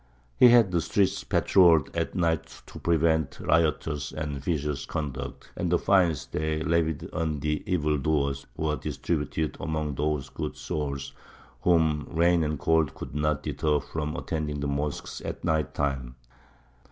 He 0.35 0.47
had 0.49 0.71
the 0.71 0.81
streets 0.81 1.23
patrolled 1.23 1.95
at 1.95 2.15
night 2.15 2.63
to 2.65 2.79
prevent 2.79 3.37
riotous 3.39 4.11
and 4.11 4.43
vicious 4.43 4.87
conduct; 4.87 5.51
and 5.55 5.71
the 5.71 5.77
fines 5.77 6.25
they 6.25 6.61
levied 6.63 7.07
on 7.13 7.39
the 7.39 7.61
evildoers 7.71 8.47
were 8.57 8.77
distributed 8.77 9.57
among 9.59 9.93
those 9.93 10.29
good 10.29 10.57
souls 10.57 11.13
whom 11.61 12.07
rain 12.09 12.43
and 12.43 12.57
cold 12.57 12.95
could 12.95 13.13
not 13.13 13.43
deter 13.43 13.79
from 13.79 14.15
attending 14.15 14.59
the 14.59 14.67
mosques 14.67 15.21
at 15.23 15.43
night 15.43 15.75
time. 15.75 16.15